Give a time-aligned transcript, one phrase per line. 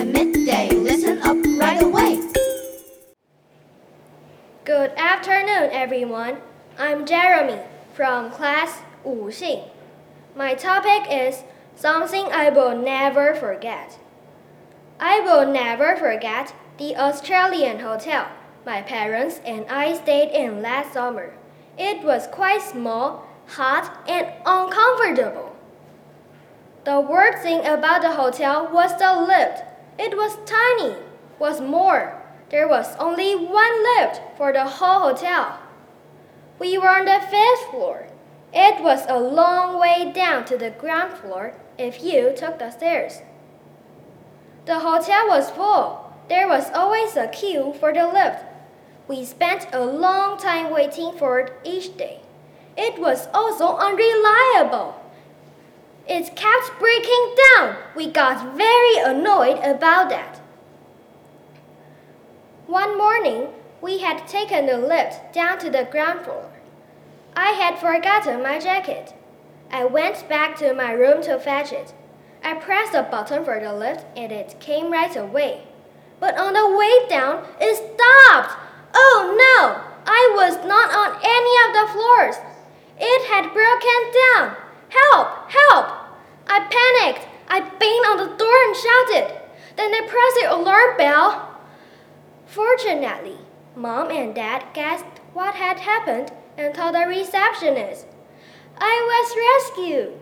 [0.00, 0.70] at midday.
[0.70, 2.20] Listen up right away.
[4.64, 6.38] Good afternoon, everyone.
[6.78, 7.60] I'm Jeremy
[7.92, 9.68] from class Wu Wuxing.
[10.34, 11.44] My topic is
[11.76, 13.98] something I will never forget.
[14.98, 18.28] I will never forget the Australian hotel
[18.64, 21.32] my parents and I stayed in last summer.
[21.78, 25.56] It was quite small, hot, and uncomfortable.
[26.84, 29.69] The worst thing about the hotel was the lift.
[30.02, 30.96] It was tiny.
[31.36, 35.58] What's more, there was only one lift for the whole hotel.
[36.58, 38.06] We were on the fifth floor.
[38.50, 43.20] It was a long way down to the ground floor if you took the stairs.
[44.64, 46.14] The hotel was full.
[46.30, 48.46] There was always a queue for the lift.
[49.06, 52.20] We spent a long time waiting for it each day.
[52.74, 54.99] It was also unreliable.
[56.12, 57.76] It kept breaking down.
[57.94, 60.40] We got very annoyed about that.
[62.66, 66.50] One morning, we had taken the lift down to the ground floor.
[67.36, 69.14] I had forgotten my jacket.
[69.70, 71.94] I went back to my room to fetch it.
[72.42, 75.62] I pressed the button for the lift and it came right away.
[76.18, 78.58] But on the way down, it stopped.
[78.94, 79.80] Oh no!
[80.06, 82.34] I was not on any of the floors.
[82.98, 84.56] It had broken down.
[84.88, 85.48] Help!
[85.48, 85.99] Help!
[86.52, 87.28] I panicked.
[87.48, 89.40] I banged on the door and shouted.
[89.76, 91.60] Then I pressed the alarm bell.
[92.44, 93.38] Fortunately,
[93.76, 98.08] Mom and Dad guessed what had happened and told the receptionist.
[98.76, 100.18] I was rescued.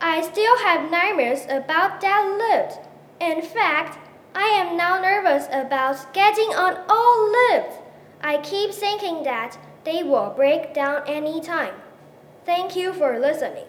[0.00, 2.88] I still have nightmares about that lift.
[3.20, 3.98] In fact,
[4.34, 7.76] I am now nervous about getting on all lifts.
[8.20, 11.74] I keep thinking that they will break down any time.
[12.44, 13.66] Thank you for listening.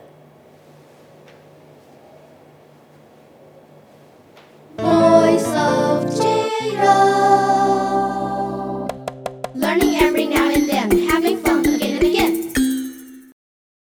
[10.08, 10.47] Every now.